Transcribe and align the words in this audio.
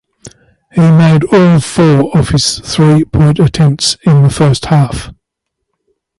He 0.73 0.81
made 0.81 1.25
all 1.25 1.59
four 1.59 2.11
of 2.17 2.29
his 2.29 2.57
three 2.57 3.05
point 3.05 3.37
attempts 3.37 3.97
in 4.03 4.23
the 4.23 4.31
first 4.31 4.65
half. 4.65 5.11